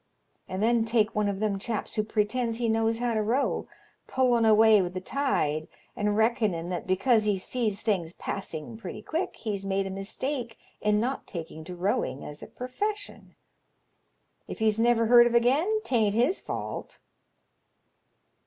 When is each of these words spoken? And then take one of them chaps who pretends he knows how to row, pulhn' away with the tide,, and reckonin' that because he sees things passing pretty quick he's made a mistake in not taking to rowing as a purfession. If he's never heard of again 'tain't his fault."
And 0.49 0.63
then 0.63 0.83
take 0.83 1.13
one 1.13 1.29
of 1.29 1.39
them 1.39 1.59
chaps 1.59 1.93
who 1.93 2.01
pretends 2.03 2.57
he 2.57 2.67
knows 2.67 2.97
how 2.97 3.13
to 3.13 3.21
row, 3.21 3.67
pulhn' 4.07 4.45
away 4.45 4.81
with 4.81 4.95
the 4.95 4.99
tide,, 4.99 5.67
and 5.95 6.17
reckonin' 6.17 6.69
that 6.69 6.87
because 6.87 7.25
he 7.25 7.37
sees 7.37 7.81
things 7.83 8.11
passing 8.13 8.77
pretty 8.77 9.03
quick 9.03 9.35
he's 9.35 9.63
made 9.63 9.85
a 9.85 9.91
mistake 9.91 10.57
in 10.81 10.99
not 10.99 11.27
taking 11.27 11.63
to 11.65 11.75
rowing 11.75 12.25
as 12.25 12.41
a 12.41 12.47
purfession. 12.47 13.35
If 14.47 14.57
he's 14.57 14.79
never 14.79 15.05
heard 15.05 15.27
of 15.27 15.35
again 15.35 15.81
'tain't 15.83 16.15
his 16.15 16.39
fault." 16.41 16.97